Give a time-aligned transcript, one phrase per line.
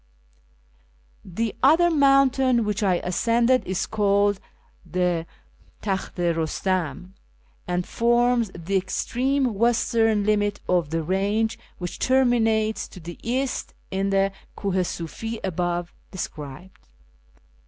[1.23, 4.39] The other mountain which I ascended is called
[4.83, 5.27] the
[5.83, 7.13] Takht i Rustam,
[7.67, 14.09] and forms the extreme western limit of the range which terminates to the east in
[14.09, 16.87] the Kuh i Sufi above described.